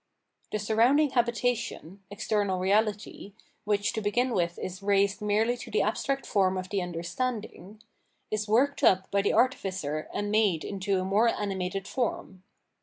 The 0.51 0.57
surrounding 0.57 1.11
habitation, 1.11 2.01
external 2.09 2.59
reahty, 2.59 3.33
which 3.65 3.93
to 3.93 4.01
begin 4.01 4.31
with 4.31 4.57
is 4.57 4.81
raised 4.81 5.21
merely 5.21 5.55
to 5.57 5.69
the 5.69 5.83
abstract 5.83 6.25
form 6.25 6.57
of 6.57 6.69
the 6.69 6.81
understanding, 6.81 7.83
is 8.31 8.47
worked 8.47 8.83
up 8.83 9.11
by 9.11 9.21
the 9.21 9.33
artificer 9.33 10.09
and 10.11 10.31
made 10.31 10.65
into 10.65 10.99
a 10.99 11.05
more 11.05 11.27
animated 11.27 11.87
form. 11.87 12.41